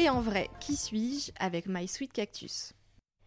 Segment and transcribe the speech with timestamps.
[0.00, 2.72] Et en vrai, qui suis-je avec My Sweet Cactus?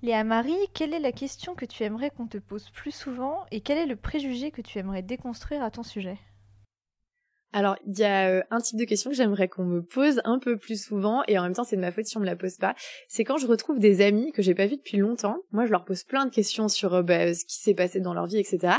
[0.00, 3.60] Léa Marie, quelle est la question que tu aimerais qu'on te pose plus souvent et
[3.60, 6.16] quel est le préjugé que tu aimerais déconstruire à ton sujet?
[7.52, 10.38] Alors, il y a euh, un type de question que j'aimerais qu'on me pose un
[10.38, 12.34] peu plus souvent, et en même temps, c'est de ma faute si on me la
[12.34, 12.74] pose pas.
[13.08, 15.36] C'est quand je retrouve des amis que j'ai pas vus depuis longtemps.
[15.52, 18.14] Moi, je leur pose plein de questions sur euh, bah, ce qui s'est passé dans
[18.14, 18.78] leur vie, etc.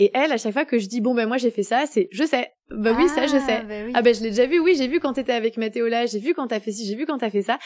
[0.00, 2.08] Et elles, à chaque fois que je dis bon ben moi j'ai fait ça, c'est
[2.10, 2.50] je sais.
[2.70, 3.62] Bah oui, ça je Ah, sais.
[3.68, 3.92] bah oui.
[3.94, 6.18] Ah ben je l'ai déjà vu, oui, j'ai vu quand t'étais avec Mathéo là, j'ai
[6.20, 7.58] vu quand t'as fait ci, j'ai vu quand t'as fait ça.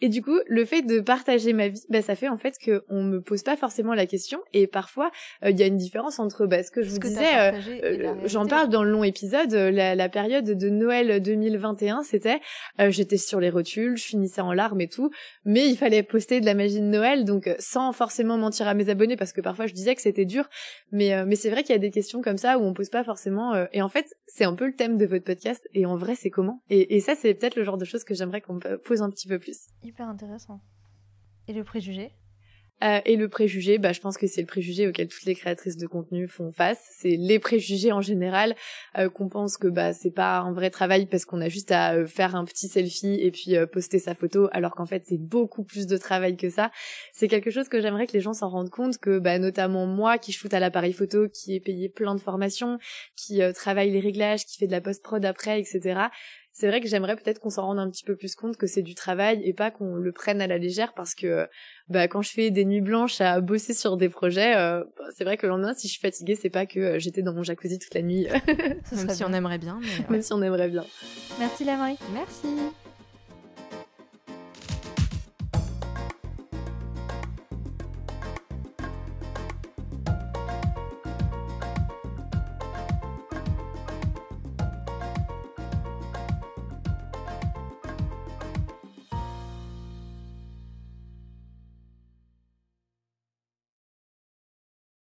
[0.00, 2.84] Et du coup, le fait de partager ma vie, bah ça fait en fait que
[2.88, 4.40] on me pose pas forcément la question.
[4.52, 5.10] Et parfois,
[5.44, 7.36] euh, il y a une différence entre bah, ce que je Ce vous que disais,
[7.38, 7.52] euh,
[7.84, 9.52] euh, J'en parle dans le long épisode.
[9.52, 12.40] La, la période de Noël 2021, c'était,
[12.80, 15.10] euh, j'étais sur les rotules, je finissais en larmes et tout,
[15.44, 18.88] mais il fallait poster de la magie de Noël, donc sans forcément mentir à mes
[18.88, 20.48] abonnés, parce que parfois je disais que c'était dur.
[20.92, 23.04] Mais mais c'est vrai qu'il y a des questions comme ça où on pose pas
[23.04, 23.54] forcément.
[23.72, 25.66] et en fait, c'est un peu le thème de votre podcast.
[25.74, 26.62] Et en vrai, c'est comment?
[26.70, 29.26] Et, et ça, c'est peut-être le genre de choses que j'aimerais qu'on pose un petit
[29.26, 29.68] peu plus.
[29.82, 30.60] Hyper intéressant.
[31.48, 32.12] Et le préjugé?
[32.82, 35.76] Euh, et le préjugé, bah, je pense que c'est le préjugé auquel toutes les créatrices
[35.76, 36.80] de contenu font face.
[36.98, 38.56] C'est les préjugés en général
[38.98, 41.94] euh, qu'on pense que bah c'est pas un vrai travail parce qu'on a juste à
[41.94, 45.62] euh, faire un petit selfie et puis poster sa photo, alors qu'en fait c'est beaucoup
[45.62, 46.70] plus de travail que ça.
[47.12, 50.18] C'est quelque chose que j'aimerais que les gens s'en rendent compte que bah notamment moi
[50.18, 52.78] qui shoot à l'appareil photo, qui ai payé plein de formations,
[53.16, 56.08] qui travaille les réglages, qui fait de la post prod après, etc.
[56.52, 58.82] C'est vrai que j'aimerais peut-être qu'on s'en rende un petit peu plus compte que c'est
[58.82, 61.48] du travail et pas qu'on le prenne à la légère parce que
[61.88, 65.24] bah quand je fais des nuits blanches à bosser sur des projets, euh, bah, c'est
[65.24, 67.42] vrai que le lendemain si je suis fatiguée, c'est pas que euh, j'étais dans mon
[67.42, 68.26] jacuzzi toute la nuit,
[68.92, 69.80] Même si on aimerait bien.
[69.80, 70.10] Mais ouais.
[70.10, 70.84] même si on aimerait bien.
[71.38, 71.98] Merci la Marie.
[72.12, 72.48] Merci.